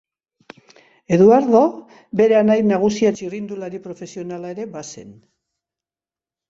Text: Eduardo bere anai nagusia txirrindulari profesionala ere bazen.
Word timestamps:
Eduardo 1.17 1.61
bere 2.21 2.39
anai 2.39 2.57
nagusia 2.73 3.13
txirrindulari 3.21 3.83
profesionala 3.87 4.57
ere 4.57 4.69
bazen. 4.79 5.17